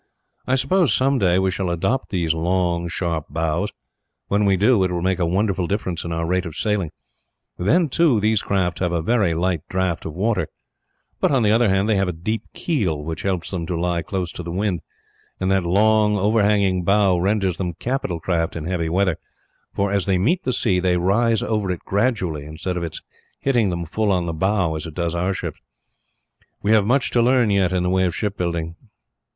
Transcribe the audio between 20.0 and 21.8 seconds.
they meet the sea, they rise over